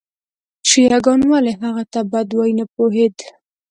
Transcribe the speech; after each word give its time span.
شیعه 0.69 0.97
ګان 1.05 1.21
ولې 1.29 1.53
هغه 1.61 1.83
ته 1.93 1.99
بد 2.11 2.29
وایي 2.35 2.53
نه 2.59 2.65
پوهېد. 2.73 3.15